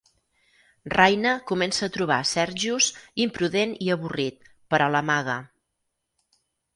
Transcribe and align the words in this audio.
Raina 0.93 1.33
comença 1.51 1.83
a 1.87 1.89
trobar 1.97 2.17
Sergius 2.29 2.87
imprudent 3.25 3.75
i 3.89 3.91
avorrit, 3.97 4.49
però 4.73 4.89
l'amaga. 4.95 5.37